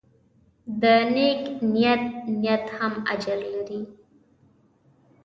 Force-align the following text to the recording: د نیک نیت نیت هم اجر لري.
د 0.81 0.83
نیک 1.13 1.41
نیت 1.71 2.03
نیت 2.41 2.65
هم 2.77 2.93
اجر 3.13 3.39
لري. 3.53 3.81